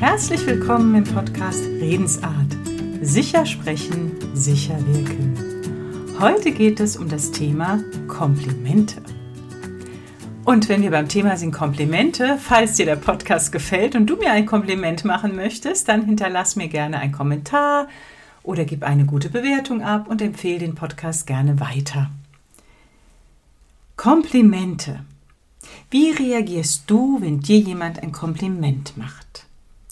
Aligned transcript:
Herzlich 0.00 0.46
willkommen 0.46 0.94
im 0.94 1.02
Podcast 1.02 1.64
Redensart. 1.64 2.56
Sicher 3.02 3.44
sprechen, 3.44 4.12
sicher 4.32 4.78
wirken. 4.86 6.14
Heute 6.20 6.52
geht 6.52 6.78
es 6.78 6.96
um 6.96 7.08
das 7.08 7.32
Thema 7.32 7.82
Komplimente. 8.06 9.02
Und 10.44 10.68
wenn 10.68 10.82
wir 10.82 10.92
beim 10.92 11.08
Thema 11.08 11.36
sind 11.36 11.50
Komplimente, 11.50 12.38
falls 12.38 12.76
dir 12.76 12.86
der 12.86 12.94
Podcast 12.94 13.50
gefällt 13.50 13.96
und 13.96 14.06
du 14.06 14.14
mir 14.14 14.30
ein 14.30 14.46
Kompliment 14.46 15.04
machen 15.04 15.34
möchtest, 15.34 15.88
dann 15.88 16.04
hinterlass 16.04 16.54
mir 16.54 16.68
gerne 16.68 17.00
einen 17.00 17.12
Kommentar 17.12 17.88
oder 18.44 18.64
gib 18.64 18.84
eine 18.84 19.04
gute 19.04 19.30
Bewertung 19.30 19.82
ab 19.82 20.06
und 20.08 20.22
empfehle 20.22 20.60
den 20.60 20.76
Podcast 20.76 21.26
gerne 21.26 21.58
weiter. 21.58 22.08
Komplimente. 23.96 25.00
Wie 25.90 26.12
reagierst 26.12 26.84
du, 26.86 27.20
wenn 27.20 27.40
dir 27.40 27.58
jemand 27.58 28.00
ein 28.00 28.12
Kompliment 28.12 28.96
macht? 28.96 29.47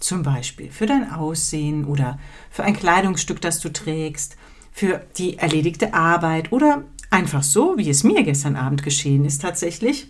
Zum 0.07 0.23
Beispiel 0.23 0.70
für 0.70 0.86
dein 0.86 1.11
Aussehen 1.11 1.84
oder 1.84 2.20
für 2.48 2.62
ein 2.62 2.77
Kleidungsstück, 2.77 3.41
das 3.41 3.59
du 3.59 3.73
trägst, 3.73 4.37
für 4.70 5.05
die 5.19 5.38
erledigte 5.38 5.95
Arbeit 5.95 6.52
oder 6.52 6.84
einfach 7.10 7.42
so, 7.42 7.77
wie 7.77 7.91
es 7.91 8.05
mir 8.05 8.23
gestern 8.23 8.55
Abend 8.55 8.84
geschehen 8.84 9.24
ist 9.24 9.42
tatsächlich. 9.42 10.06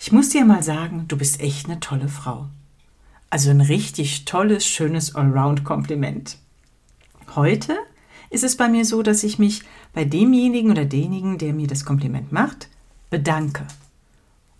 Ich 0.00 0.10
muss 0.10 0.30
dir 0.30 0.44
mal 0.44 0.64
sagen, 0.64 1.04
du 1.06 1.16
bist 1.16 1.38
echt 1.38 1.66
eine 1.66 1.78
tolle 1.78 2.08
Frau. 2.08 2.48
Also 3.30 3.50
ein 3.50 3.60
richtig 3.60 4.24
tolles, 4.24 4.66
schönes 4.66 5.14
Allround-Kompliment. 5.14 6.38
Heute 7.36 7.76
ist 8.30 8.42
es 8.42 8.56
bei 8.56 8.68
mir 8.68 8.84
so, 8.84 9.04
dass 9.04 9.22
ich 9.22 9.38
mich 9.38 9.62
bei 9.92 10.04
demjenigen 10.04 10.72
oder 10.72 10.84
denjenigen, 10.84 11.38
der 11.38 11.52
mir 11.52 11.68
das 11.68 11.84
Kompliment 11.84 12.32
macht, 12.32 12.68
bedanke. 13.08 13.68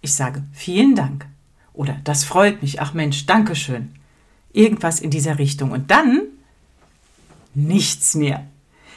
Ich 0.02 0.14
sage 0.14 0.44
vielen 0.52 0.94
Dank 0.94 1.26
oder 1.72 1.96
das 2.04 2.22
freut 2.22 2.62
mich, 2.62 2.80
ach 2.80 2.94
Mensch, 2.94 3.26
Dankeschön 3.26 3.97
irgendwas 4.52 5.00
in 5.00 5.10
dieser 5.10 5.38
Richtung. 5.38 5.72
Und 5.72 5.90
dann 5.90 6.22
nichts 7.54 8.14
mehr. 8.14 8.46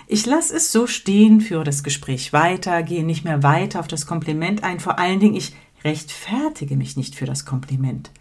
Ich 0.07 0.25
lasse 0.25 0.55
es 0.55 0.71
so 0.71 0.87
stehen, 0.87 1.39
führe 1.39 1.63
das 1.63 1.83
Gespräch 1.83 2.33
weiter, 2.33 2.83
gehe 2.83 3.05
nicht 3.05 3.23
mehr 3.23 3.43
weiter 3.43 3.79
auf 3.79 3.87
das 3.87 4.05
Kompliment 4.05 4.63
ein. 4.63 4.79
Vor 4.79 4.99
allen 4.99 5.19
Dingen, 5.19 5.35
ich 5.35 5.55
rechtfertige 5.83 6.75
mich 6.75 6.97
nicht 6.97 7.15
für 7.15 7.25
das 7.25 7.45
Kompliment. 7.45 8.11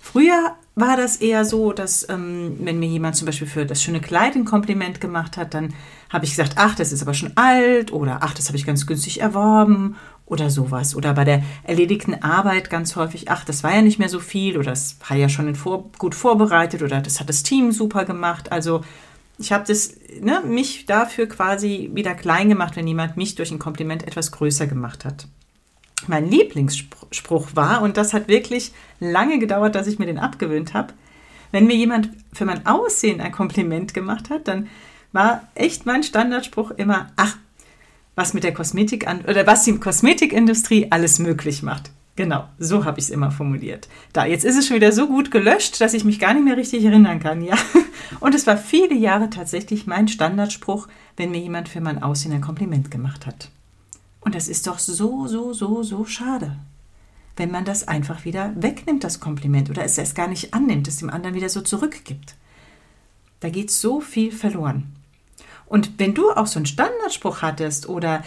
Früher 0.00 0.56
war 0.74 0.96
das 0.96 1.16
eher 1.16 1.44
so, 1.44 1.72
dass 1.72 2.08
ähm, 2.08 2.56
wenn 2.60 2.78
mir 2.78 2.88
jemand 2.88 3.16
zum 3.16 3.26
Beispiel 3.26 3.48
für 3.48 3.66
das 3.66 3.82
schöne 3.82 4.00
Kleid 4.00 4.36
ein 4.36 4.44
Kompliment 4.44 5.00
gemacht 5.00 5.36
hat, 5.36 5.54
dann 5.54 5.74
habe 6.08 6.24
ich 6.24 6.32
gesagt, 6.32 6.54
ach, 6.56 6.74
das 6.74 6.92
ist 6.92 7.02
aber 7.02 7.14
schon 7.14 7.36
alt 7.36 7.92
oder 7.92 8.18
ach, 8.22 8.32
das 8.32 8.48
habe 8.48 8.56
ich 8.56 8.64
ganz 8.64 8.86
günstig 8.86 9.20
erworben 9.20 9.96
oder 10.28 10.50
sowas. 10.50 10.94
Oder 10.94 11.14
bei 11.14 11.24
der 11.24 11.42
erledigten 11.64 12.22
Arbeit 12.22 12.70
ganz 12.70 12.96
häufig, 12.96 13.30
ach, 13.30 13.44
das 13.44 13.64
war 13.64 13.74
ja 13.74 13.82
nicht 13.82 13.98
mehr 13.98 14.08
so 14.08 14.20
viel 14.20 14.56
oder 14.56 14.70
das 14.70 14.96
war 15.08 15.16
ja 15.16 15.28
schon 15.28 15.54
vor, 15.54 15.90
gut 15.98 16.14
vorbereitet 16.14 16.82
oder 16.82 17.00
das 17.00 17.20
hat 17.20 17.28
das 17.28 17.42
Team 17.42 17.72
super 17.72 18.04
gemacht. 18.04 18.52
Also 18.52 18.82
ich 19.38 19.52
habe 19.52 19.64
das, 19.66 19.94
ne, 20.20 20.42
mich 20.44 20.86
dafür 20.86 21.28
quasi 21.28 21.90
wieder 21.94 22.14
klein 22.14 22.48
gemacht, 22.48 22.76
wenn 22.76 22.86
jemand 22.86 23.16
mich 23.16 23.34
durch 23.36 23.50
ein 23.50 23.58
Kompliment 23.58 24.06
etwas 24.06 24.32
größer 24.32 24.66
gemacht 24.66 25.04
hat. 25.04 25.26
Mein 26.06 26.30
Lieblingsspruch 26.30 27.48
war, 27.54 27.82
und 27.82 27.96
das 27.96 28.12
hat 28.12 28.28
wirklich 28.28 28.72
lange 29.00 29.38
gedauert, 29.38 29.74
dass 29.74 29.86
ich 29.86 29.98
mir 29.98 30.06
den 30.06 30.18
abgewöhnt 30.18 30.74
habe, 30.74 30.92
wenn 31.50 31.66
mir 31.66 31.76
jemand 31.76 32.10
für 32.32 32.44
mein 32.44 32.66
Aussehen 32.66 33.20
ein 33.20 33.32
Kompliment 33.32 33.94
gemacht 33.94 34.30
hat, 34.30 34.48
dann 34.48 34.68
war 35.12 35.48
echt 35.54 35.86
mein 35.86 36.02
Standardspruch 36.02 36.72
immer, 36.72 37.10
ach, 37.16 37.36
was 38.18 38.34
mit 38.34 38.44
der 38.44 38.52
Kosmetik 38.52 39.06
an 39.06 39.22
oder 39.22 39.46
was 39.46 39.64
die 39.64 39.78
Kosmetikindustrie 39.78 40.88
alles 40.90 41.18
möglich 41.18 41.62
macht. 41.62 41.90
Genau, 42.16 42.48
so 42.58 42.84
habe 42.84 42.98
ich 42.98 43.06
es 43.06 43.10
immer 43.10 43.30
formuliert. 43.30 43.88
Da, 44.12 44.26
jetzt 44.26 44.44
ist 44.44 44.58
es 44.58 44.66
schon 44.66 44.74
wieder 44.74 44.90
so 44.90 45.06
gut 45.06 45.30
gelöscht, 45.30 45.80
dass 45.80 45.94
ich 45.94 46.04
mich 46.04 46.18
gar 46.18 46.34
nicht 46.34 46.44
mehr 46.44 46.56
richtig 46.56 46.84
erinnern 46.84 47.20
kann, 47.20 47.42
ja. 47.42 47.56
Und 48.20 48.34
es 48.34 48.44
war 48.48 48.56
viele 48.56 48.96
Jahre 48.96 49.30
tatsächlich 49.30 49.86
mein 49.86 50.08
Standardspruch, 50.08 50.88
wenn 51.16 51.30
mir 51.30 51.38
jemand 51.38 51.68
für 51.68 51.80
mein 51.80 52.02
Aussehen 52.02 52.32
ein 52.32 52.40
Kompliment 52.40 52.90
gemacht 52.90 53.24
hat. 53.24 53.50
Und 54.20 54.34
das 54.34 54.48
ist 54.48 54.66
doch 54.66 54.80
so, 54.80 55.28
so, 55.28 55.52
so, 55.52 55.84
so 55.84 56.04
schade, 56.04 56.56
wenn 57.36 57.52
man 57.52 57.64
das 57.64 57.86
einfach 57.86 58.24
wieder 58.24 58.52
wegnimmt, 58.56 59.04
das 59.04 59.20
Kompliment, 59.20 59.70
oder 59.70 59.84
es 59.84 59.96
erst 59.96 60.16
gar 60.16 60.26
nicht 60.26 60.54
annimmt, 60.54 60.88
es 60.88 60.96
dem 60.96 61.10
anderen 61.10 61.36
wieder 61.36 61.48
so 61.48 61.60
zurückgibt. 61.60 62.34
Da 63.38 63.48
geht 63.48 63.70
so 63.70 64.00
viel 64.00 64.32
verloren. 64.32 64.97
Und 65.68 65.98
wenn 65.98 66.14
du 66.14 66.30
auch 66.30 66.46
so 66.46 66.58
einen 66.58 66.66
Standardspruch 66.66 67.42
hattest 67.42 67.88
oder 67.88 68.22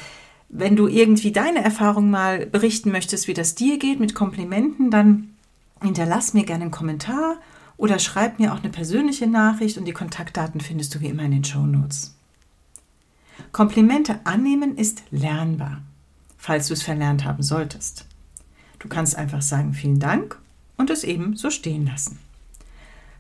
wenn 0.49 0.75
du 0.75 0.87
irgendwie 0.87 1.31
deine 1.31 1.63
Erfahrung 1.63 2.09
mal 2.09 2.45
berichten 2.45 2.91
möchtest, 2.91 3.27
wie 3.27 3.33
das 3.33 3.55
dir 3.55 3.79
geht 3.79 3.99
mit 3.99 4.13
Komplimenten, 4.13 4.91
dann 4.91 5.35
hinterlass 5.81 6.33
mir 6.33 6.43
gerne 6.43 6.63
einen 6.63 6.71
Kommentar 6.71 7.37
oder 7.77 7.97
schreib 7.97 8.37
mir 8.37 8.53
auch 8.53 8.59
eine 8.59 8.69
persönliche 8.69 9.27
Nachricht 9.27 9.77
und 9.77 9.85
die 9.85 9.93
Kontaktdaten 9.93 10.61
findest 10.61 10.93
du 10.93 10.99
wie 10.99 11.07
immer 11.07 11.23
in 11.23 11.31
den 11.31 11.43
Show 11.43 11.65
Notes. 11.65 12.15
Komplimente 13.51 14.19
annehmen 14.25 14.77
ist 14.77 15.03
lernbar, 15.09 15.81
falls 16.37 16.67
du 16.67 16.73
es 16.73 16.83
verlernt 16.83 17.25
haben 17.25 17.41
solltest. 17.41 18.05
Du 18.77 18.87
kannst 18.87 19.15
einfach 19.15 19.41
sagen 19.41 19.73
vielen 19.73 19.99
Dank 19.99 20.37
und 20.77 20.89
es 20.89 21.03
eben 21.03 21.35
so 21.35 21.49
stehen 21.49 21.87
lassen. 21.87 22.19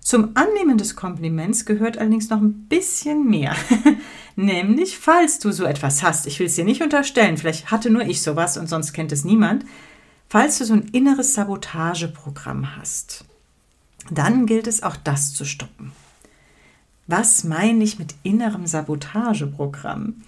Zum 0.01 0.31
Annehmen 0.33 0.79
des 0.79 0.95
Kompliments 0.95 1.65
gehört 1.65 1.99
allerdings 1.99 2.29
noch 2.29 2.41
ein 2.41 2.65
bisschen 2.67 3.29
mehr. 3.29 3.55
Nämlich, 4.35 4.97
falls 4.97 5.37
du 5.37 5.51
so 5.51 5.63
etwas 5.63 6.01
hast, 6.01 6.25
ich 6.25 6.39
will 6.39 6.47
es 6.47 6.55
dir 6.55 6.65
nicht 6.65 6.81
unterstellen, 6.81 7.37
vielleicht 7.37 7.69
hatte 7.69 7.91
nur 7.91 8.01
ich 8.01 8.21
sowas 8.21 8.57
und 8.57 8.67
sonst 8.67 8.93
kennt 8.93 9.11
es 9.11 9.23
niemand, 9.23 9.63
falls 10.27 10.57
du 10.57 10.65
so 10.65 10.73
ein 10.73 10.89
inneres 10.91 11.35
Sabotageprogramm 11.35 12.75
hast, 12.75 13.25
dann 14.09 14.47
gilt 14.47 14.65
es 14.65 14.81
auch 14.81 14.95
das 14.95 15.33
zu 15.33 15.45
stoppen. 15.45 15.91
Was 17.05 17.43
meine 17.43 17.83
ich 17.83 17.99
mit 17.99 18.15
innerem 18.23 18.65
Sabotageprogramm? 18.65 20.23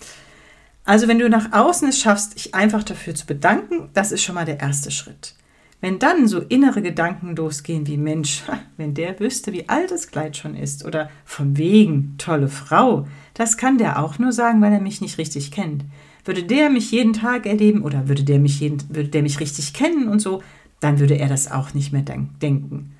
Also 0.86 1.08
wenn 1.08 1.20
du 1.20 1.30
nach 1.30 1.52
außen 1.52 1.88
es 1.88 2.00
schaffst, 2.00 2.36
dich 2.36 2.54
einfach 2.54 2.84
dafür 2.84 3.16
zu 3.16 3.26
bedanken, 3.26 3.90
das 3.94 4.12
ist 4.12 4.22
schon 4.22 4.36
mal 4.36 4.46
der 4.46 4.60
erste 4.60 4.92
Schritt. 4.92 5.34
Wenn 5.84 6.00
dann 6.00 6.30
so 6.30 6.40
innere 6.40 6.82
Gedanken 6.82 7.36
losgehen 7.36 7.86
wie 7.88 7.98
Mensch, 7.98 8.44
wenn 8.78 8.94
der 8.94 9.20
wüsste, 9.20 9.52
wie 9.52 9.68
alt 9.68 9.92
das 9.92 10.08
Kleid 10.08 10.38
schon 10.38 10.56
ist 10.56 10.86
oder 10.86 11.10
von 11.26 11.58
wegen 11.58 12.16
tolle 12.18 12.48
Frau, 12.48 13.06
das 13.34 13.58
kann 13.58 13.78
der 13.78 14.02
auch 14.02 14.18
nur 14.18 14.32
sagen, 14.32 14.62
weil 14.62 14.72
er 14.72 14.80
mich 14.80 15.02
nicht 15.02 15.18
richtig 15.18 15.52
kennt. 15.52 15.84
Würde 16.24 16.44
der 16.44 16.70
mich 16.70 16.90
jeden 16.92 17.12
Tag 17.12 17.46
erleben 17.46 17.82
oder 17.82 18.08
würde 18.08 18.24
der 18.24 18.40
mich 18.40 18.62
jeden, 18.62 18.82
würde 18.96 19.10
der 19.10 19.24
mich 19.24 19.42
richtig 19.42 19.74
kennen 19.74 20.08
und 20.08 20.22
so, 20.22 20.42
dann 20.80 21.00
würde 21.00 21.16
er 21.16 21.28
das 21.28 21.52
auch 21.52 21.74
nicht 21.74 21.92
mehr 21.92 22.04
denken. 22.04 22.94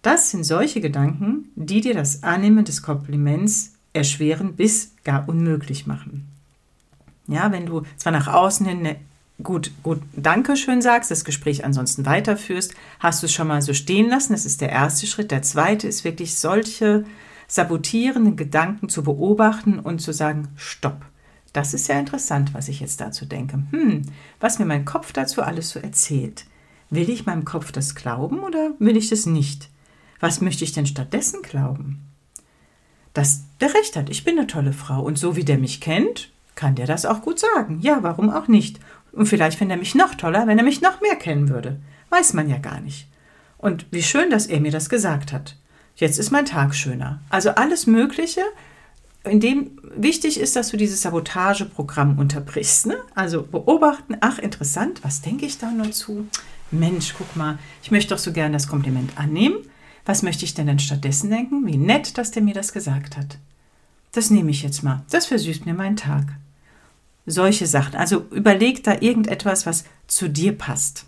Das 0.00 0.30
sind 0.30 0.44
solche 0.44 0.80
Gedanken, 0.80 1.50
die 1.54 1.82
dir 1.82 1.92
das 1.92 2.22
Annehmen 2.22 2.64
des 2.64 2.80
Kompliments 2.80 3.74
erschweren 3.92 4.54
bis 4.54 4.94
gar 5.04 5.28
unmöglich 5.28 5.86
machen. 5.86 6.28
Ja, 7.26 7.52
wenn 7.52 7.66
du 7.66 7.82
zwar 7.98 8.12
nach 8.12 8.28
außen 8.28 8.64
hin 8.64 8.78
eine 8.78 8.96
gut, 9.42 9.70
gut, 9.82 10.00
Dankeschön 10.14 10.82
sagst, 10.82 11.10
das 11.10 11.24
Gespräch 11.24 11.64
ansonsten 11.64 12.06
weiterführst, 12.06 12.74
hast 13.00 13.22
du 13.22 13.26
es 13.26 13.32
schon 13.32 13.48
mal 13.48 13.62
so 13.62 13.74
stehen 13.74 14.08
lassen. 14.08 14.32
Das 14.32 14.46
ist 14.46 14.60
der 14.60 14.70
erste 14.70 15.06
Schritt. 15.06 15.30
Der 15.30 15.42
zweite 15.42 15.86
ist 15.86 16.04
wirklich 16.04 16.36
solche 16.36 17.04
sabotierenden 17.46 18.36
Gedanken 18.36 18.88
zu 18.88 19.02
beobachten 19.02 19.78
und 19.78 20.00
zu 20.00 20.12
sagen, 20.12 20.48
stopp. 20.56 21.04
Das 21.52 21.72
ist 21.72 21.88
ja 21.88 21.98
interessant, 21.98 22.52
was 22.52 22.68
ich 22.68 22.80
jetzt 22.80 23.00
dazu 23.00 23.24
denke. 23.24 23.62
Hm, 23.70 24.02
was 24.38 24.58
mir 24.58 24.66
mein 24.66 24.84
Kopf 24.84 25.12
dazu 25.12 25.42
alles 25.42 25.70
so 25.70 25.80
erzählt. 25.80 26.44
Will 26.90 27.08
ich 27.08 27.26
meinem 27.26 27.44
Kopf 27.44 27.72
das 27.72 27.94
glauben 27.94 28.40
oder 28.40 28.72
will 28.78 28.96
ich 28.96 29.08
das 29.08 29.26
nicht? 29.26 29.70
Was 30.20 30.40
möchte 30.40 30.64
ich 30.64 30.72
denn 30.72 30.86
stattdessen 30.86 31.42
glauben? 31.42 32.02
Dass 33.14 33.44
der 33.60 33.74
recht 33.74 33.96
hat, 33.96 34.10
ich 34.10 34.24
bin 34.24 34.38
eine 34.38 34.46
tolle 34.46 34.72
Frau 34.72 35.02
und 35.02 35.18
so 35.18 35.36
wie 35.36 35.44
der 35.44 35.58
mich 35.58 35.80
kennt, 35.80 36.30
kann 36.54 36.74
der 36.74 36.86
das 36.86 37.06
auch 37.06 37.22
gut 37.22 37.38
sagen. 37.38 37.78
Ja, 37.80 38.02
warum 38.02 38.30
auch 38.30 38.48
nicht? 38.48 38.80
Und 39.18 39.26
vielleicht 39.26 39.58
fände 39.58 39.74
er 39.74 39.80
mich 39.80 39.96
noch 39.96 40.14
toller, 40.14 40.46
wenn 40.46 40.58
er 40.58 40.64
mich 40.64 40.80
noch 40.80 41.00
mehr 41.00 41.16
kennen 41.16 41.48
würde. 41.48 41.80
Weiß 42.08 42.34
man 42.34 42.48
ja 42.48 42.58
gar 42.58 42.80
nicht. 42.80 43.08
Und 43.56 43.84
wie 43.90 44.04
schön, 44.04 44.30
dass 44.30 44.46
er 44.46 44.60
mir 44.60 44.70
das 44.70 44.88
gesagt 44.88 45.32
hat. 45.32 45.56
Jetzt 45.96 46.20
ist 46.20 46.30
mein 46.30 46.44
Tag 46.44 46.72
schöner. 46.72 47.20
Also 47.28 47.50
alles 47.50 47.88
Mögliche, 47.88 48.42
in 49.24 49.40
dem 49.40 49.72
wichtig 49.96 50.38
ist, 50.38 50.54
dass 50.54 50.68
du 50.68 50.76
dieses 50.76 51.02
Sabotageprogramm 51.02 52.16
unterbrichst. 52.16 52.86
Ne? 52.86 52.96
Also 53.16 53.42
beobachten, 53.42 54.16
ach 54.20 54.38
interessant, 54.38 55.02
was 55.02 55.20
denke 55.20 55.46
ich 55.46 55.58
da 55.58 55.72
nur 55.72 55.90
zu? 55.90 56.28
Mensch, 56.70 57.12
guck 57.18 57.34
mal, 57.34 57.58
ich 57.82 57.90
möchte 57.90 58.14
doch 58.14 58.20
so 58.20 58.30
gern 58.30 58.52
das 58.52 58.68
Kompliment 58.68 59.10
annehmen. 59.16 59.56
Was 60.06 60.22
möchte 60.22 60.44
ich 60.44 60.54
denn 60.54 60.68
dann 60.68 60.78
stattdessen 60.78 61.28
denken? 61.28 61.66
Wie 61.66 61.76
nett, 61.76 62.18
dass 62.18 62.30
der 62.30 62.42
mir 62.42 62.54
das 62.54 62.72
gesagt 62.72 63.16
hat. 63.16 63.38
Das 64.12 64.30
nehme 64.30 64.52
ich 64.52 64.62
jetzt 64.62 64.84
mal. 64.84 65.02
Das 65.10 65.26
versüßt 65.26 65.66
mir 65.66 65.74
meinen 65.74 65.96
Tag. 65.96 66.26
Solche 67.30 67.66
Sachen. 67.66 67.94
Also 67.94 68.24
überleg 68.30 68.82
da 68.84 68.96
irgendetwas, 69.00 69.66
was 69.66 69.84
zu 70.06 70.30
dir 70.30 70.56
passt. 70.56 71.04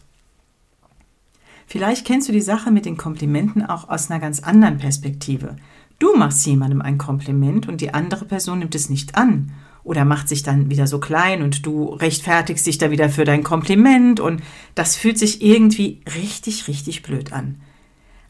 Vielleicht 1.66 2.06
kennst 2.06 2.28
du 2.28 2.32
die 2.32 2.42
Sache 2.42 2.70
mit 2.70 2.84
den 2.84 2.98
Komplimenten 2.98 3.64
auch 3.64 3.88
aus 3.88 4.10
einer 4.10 4.20
ganz 4.20 4.40
anderen 4.40 4.76
Perspektive. 4.76 5.56
Du 5.98 6.14
machst 6.16 6.44
jemandem 6.46 6.82
ein 6.82 6.98
Kompliment 6.98 7.68
und 7.68 7.80
die 7.80 7.94
andere 7.94 8.26
Person 8.26 8.58
nimmt 8.58 8.74
es 8.74 8.90
nicht 8.90 9.14
an 9.14 9.52
oder 9.82 10.04
macht 10.04 10.28
sich 10.28 10.42
dann 10.42 10.68
wieder 10.68 10.86
so 10.86 11.00
klein 11.00 11.42
und 11.42 11.64
du 11.64 11.84
rechtfertigst 11.84 12.66
dich 12.66 12.76
da 12.76 12.90
wieder 12.90 13.08
für 13.08 13.24
dein 13.24 13.42
Kompliment 13.42 14.20
und 14.20 14.42
das 14.74 14.96
fühlt 14.96 15.18
sich 15.18 15.40
irgendwie 15.40 16.02
richtig, 16.16 16.68
richtig 16.68 17.02
blöd 17.02 17.32
an. 17.32 17.60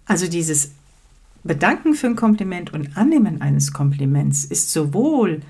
Also 0.05 0.29
dieses 0.29 0.73
Bedanken 1.43 1.95
für 1.95 2.07
ein 2.07 2.17
Kompliment 2.17 2.73
und 2.73 2.97
Annehmen 2.97 3.41
eines 3.43 3.73
Kompliments 3.73 4.45
ist 4.45 4.73
sowohl 4.73 5.41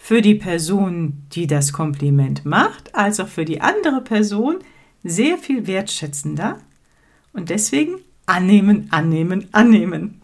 für 0.00 0.22
die 0.22 0.36
Person, 0.36 1.24
die 1.32 1.46
das 1.46 1.72
Kompliment 1.72 2.46
macht, 2.46 2.94
als 2.94 3.20
auch 3.20 3.28
für 3.28 3.44
die 3.44 3.60
andere 3.60 4.00
Person 4.00 4.60
sehr 5.04 5.36
viel 5.36 5.66
wertschätzender. 5.66 6.60
Und 7.34 7.50
deswegen 7.50 7.96
annehmen, 8.24 8.86
annehmen, 8.90 9.48
annehmen. 9.52 10.22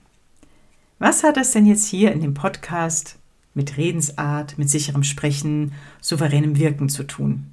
Was 0.98 1.22
hat 1.22 1.36
das 1.36 1.50
denn 1.50 1.66
jetzt 1.66 1.86
hier 1.86 2.12
in 2.12 2.22
dem 2.22 2.32
Podcast 2.32 3.18
mit 3.52 3.76
Redensart, 3.76 4.56
mit 4.56 4.70
sicherem 4.70 5.02
Sprechen, 5.02 5.72
souveränem 6.00 6.56
Wirken 6.56 6.88
zu 6.88 7.02
tun? 7.02 7.50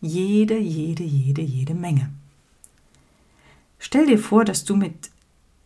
Jede, 0.00 0.56
jede, 0.56 1.02
jede, 1.02 1.42
jede 1.42 1.74
Menge. 1.74 2.10
Stell 3.78 4.06
dir 4.06 4.18
vor, 4.18 4.44
dass 4.44 4.64
du 4.64 4.76
mit 4.76 5.10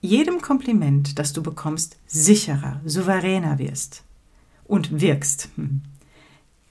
jedem 0.01 0.41
Kompliment, 0.41 1.19
das 1.19 1.33
du 1.33 1.43
bekommst, 1.43 1.99
sicherer, 2.07 2.81
souveräner 2.85 3.59
wirst 3.59 4.03
und 4.69 5.01
wirkst. 5.01 5.49
Hm. 5.57 5.83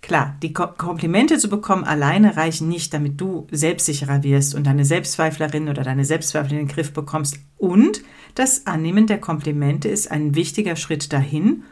Klar, 0.01 0.37
die 0.41 0.53
Komplimente 0.53 1.37
zu 1.37 1.49
bekommen 1.49 1.83
alleine 1.83 2.37
reichen 2.37 2.69
nicht, 2.69 2.93
damit 2.93 3.19
du 3.19 3.45
selbstsicherer 3.51 4.23
wirst 4.23 4.55
und 4.55 4.65
deine 4.65 4.85
Selbstzweiflerin 4.85 5.67
oder 5.67 5.83
deine 5.83 6.05
Selbstzweifel 6.05 6.53
in 6.53 6.59
den 6.59 6.67
Griff 6.69 6.93
bekommst. 6.93 7.39
Und 7.57 8.03
das 8.35 8.67
Annehmen 8.67 9.07
der 9.07 9.19
Komplimente 9.19 9.89
ist 9.89 10.09
ein 10.09 10.33
wichtiger 10.33 10.77
Schritt 10.77 11.11
dahin 11.11 11.63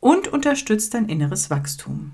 und 0.00 0.28
unterstützt 0.28 0.92
dein 0.92 1.08
inneres 1.08 1.48
Wachstum. 1.48 2.12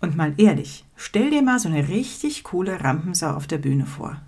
Und 0.00 0.16
mal 0.16 0.34
ehrlich, 0.36 0.84
stell 0.96 1.30
dir 1.30 1.40
mal 1.40 1.58
so 1.58 1.70
eine 1.70 1.88
richtig 1.88 2.44
coole 2.44 2.84
Rampensau 2.84 3.30
auf 3.30 3.46
der 3.46 3.56
Bühne 3.56 3.86
vor. 3.86 4.20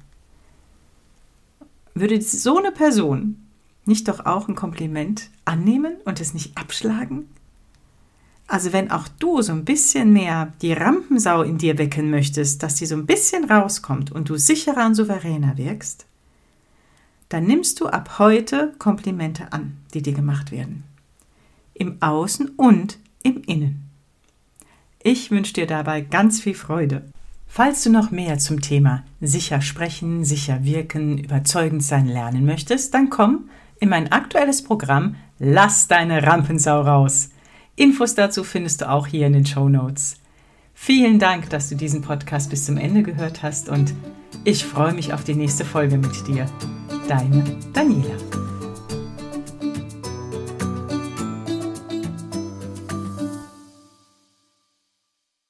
Würde 1.92 2.22
so 2.22 2.56
eine 2.56 2.72
Person 2.72 3.45
nicht 3.86 4.08
doch 4.08 4.26
auch 4.26 4.48
ein 4.48 4.54
Kompliment 4.54 5.30
annehmen 5.44 5.96
und 6.04 6.20
es 6.20 6.34
nicht 6.34 6.56
abschlagen? 6.56 7.28
Also 8.48 8.72
wenn 8.72 8.90
auch 8.90 9.08
du 9.08 9.42
so 9.42 9.52
ein 9.52 9.64
bisschen 9.64 10.12
mehr 10.12 10.52
die 10.62 10.72
Rampensau 10.72 11.42
in 11.42 11.58
dir 11.58 11.78
wecken 11.78 12.10
möchtest, 12.10 12.62
dass 12.62 12.76
die 12.76 12.86
so 12.86 12.94
ein 12.94 13.06
bisschen 13.06 13.44
rauskommt 13.44 14.12
und 14.12 14.28
du 14.28 14.36
sicherer 14.36 14.86
und 14.86 14.94
souveräner 14.94 15.56
wirkst, 15.56 16.06
dann 17.28 17.44
nimmst 17.44 17.80
du 17.80 17.86
ab 17.86 18.18
heute 18.18 18.72
Komplimente 18.78 19.52
an, 19.52 19.78
die 19.94 20.02
dir 20.02 20.12
gemacht 20.12 20.52
werden. 20.52 20.84
Im 21.74 22.00
Außen 22.00 22.50
und 22.50 22.98
im 23.24 23.42
Innen. 23.42 23.90
Ich 25.02 25.30
wünsche 25.30 25.52
dir 25.52 25.66
dabei 25.66 26.00
ganz 26.00 26.40
viel 26.40 26.54
Freude. 26.54 27.04
Falls 27.48 27.82
du 27.82 27.90
noch 27.90 28.10
mehr 28.10 28.38
zum 28.38 28.60
Thema 28.60 29.04
sicher 29.20 29.60
sprechen, 29.60 30.24
sicher 30.24 30.64
wirken, 30.64 31.18
überzeugend 31.18 31.82
sein 31.82 32.06
lernen 32.06 32.44
möchtest, 32.44 32.94
dann 32.94 33.10
komm 33.10 33.48
in 33.80 33.88
mein 33.88 34.12
aktuelles 34.12 34.62
Programm 34.62 35.16
Lass 35.38 35.86
deine 35.86 36.22
Rampensau 36.22 36.80
raus. 36.80 37.28
Infos 37.74 38.14
dazu 38.14 38.42
findest 38.42 38.80
du 38.80 38.90
auch 38.90 39.06
hier 39.06 39.26
in 39.26 39.34
den 39.34 39.44
Show 39.44 39.68
Notes. 39.68 40.16
Vielen 40.72 41.18
Dank, 41.18 41.50
dass 41.50 41.68
du 41.68 41.74
diesen 41.74 42.00
Podcast 42.02 42.50
bis 42.50 42.64
zum 42.64 42.78
Ende 42.78 43.02
gehört 43.02 43.42
hast 43.42 43.68
und 43.68 43.92
ich 44.44 44.64
freue 44.64 44.92
mich 44.92 45.12
auf 45.12 45.24
die 45.24 45.34
nächste 45.34 45.64
Folge 45.64 45.98
mit 45.98 46.26
dir. 46.26 46.46
Deine 47.08 47.44
Daniela. 47.72 48.16